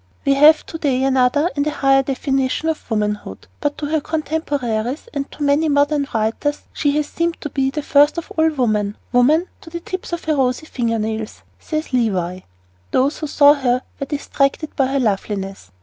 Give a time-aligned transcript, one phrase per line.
[0.25, 5.07] We have to day another and a higher definition of womanhood, but to her contemporaries,
[5.13, 9.45] and to many modern writers, she has seemed to be first of all woman "woman
[9.61, 12.45] to the tips of her rosy finger nails," says Levy.
[12.89, 15.69] Those who saw her were distracted by her loveliness.